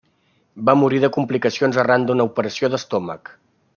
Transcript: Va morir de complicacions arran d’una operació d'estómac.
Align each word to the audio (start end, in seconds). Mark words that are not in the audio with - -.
Va 0.69 0.73
morir 0.83 1.01
de 1.03 1.11
complicacions 1.17 1.77
arran 1.83 2.07
d’una 2.09 2.27
operació 2.31 2.71
d'estómac. 2.77 3.33